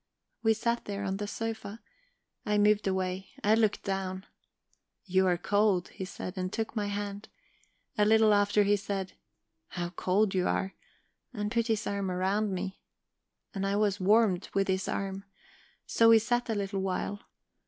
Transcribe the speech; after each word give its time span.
"We 0.41 0.55
sat 0.55 0.85
there 0.85 1.03
on 1.03 1.17
the 1.17 1.27
sofa; 1.27 1.79
I 2.43 2.57
moved 2.57 2.87
away. 2.87 3.29
I 3.43 3.53
looked 3.53 3.83
down. 3.83 4.25
"'You 5.05 5.27
are 5.27 5.37
cold,' 5.37 5.89
he 5.89 6.05
said, 6.05 6.39
and 6.39 6.51
took 6.51 6.75
my 6.75 6.87
hand. 6.87 7.29
A 7.99 8.05
little 8.05 8.33
after 8.33 8.63
he 8.63 8.75
said: 8.75 9.13
'How 9.67 9.89
cold 9.91 10.33
you 10.33 10.47
are!' 10.47 10.73
and 11.33 11.51
put 11.51 11.67
his 11.67 11.85
arm 11.85 12.09
round 12.09 12.51
me. 12.51 12.81
"And 13.53 13.63
I 13.63 13.75
was 13.75 13.99
warmed 13.99 14.49
with 14.55 14.69
his 14.69 14.87
arm. 14.87 15.23
So 15.85 16.09
we 16.09 16.17
sat 16.17 16.49
a 16.49 16.55
little 16.55 16.81
while. 16.81 17.19